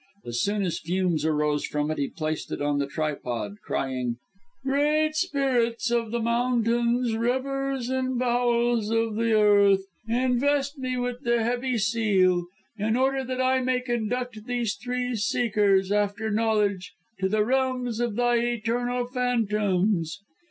As 0.25 0.41
soon 0.41 0.63
as 0.63 0.79
fumes 0.79 1.23
arose 1.25 1.63
from 1.63 1.91
it, 1.91 1.99
he 1.99 2.07
placed 2.09 2.51
it 2.51 2.59
on 2.59 2.79
the 2.79 2.87
tripod, 2.87 3.57
crying, 3.61 4.17
"Great 4.63 5.15
Spirits 5.15 5.91
of 5.91 6.09
the 6.09 6.19
mountains, 6.19 7.15
rivers 7.15 7.87
and 7.87 8.17
bowels 8.17 8.89
of 8.89 9.13
the 9.13 9.33
earth, 9.33 9.83
invest 10.07 10.79
me 10.79 10.97
with 10.97 11.21
the 11.21 11.43
heavy 11.43 11.77
seal, 11.77 12.47
in 12.79 12.97
order 12.97 13.23
that 13.23 13.39
I 13.41 13.59
may 13.61 13.79
conduct 13.79 14.47
these 14.47 14.73
three 14.73 15.15
seekers 15.15 15.91
after 15.91 16.31
knowledge 16.31 16.93
to 17.19 17.29
the 17.29 17.45
realms 17.45 17.99
of 17.99 18.15
thy 18.15 18.37
eternal 18.37 19.05
phantoms." 19.05 20.19